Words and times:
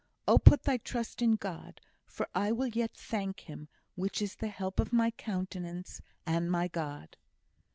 O 0.27 0.39
put 0.39 0.63
thy 0.63 0.77
trust 0.77 1.21
in 1.21 1.35
God: 1.35 1.79
for 2.07 2.27
I 2.33 2.51
will 2.51 2.69
yet 2.69 2.89
thank 2.97 3.41
him, 3.41 3.67
which 3.93 4.19
is 4.19 4.37
the 4.37 4.47
help 4.47 4.79
of 4.79 4.91
my 4.91 5.11
countenance, 5.11 6.01
and 6.25 6.49
my 6.49 6.67
God. 6.67 7.17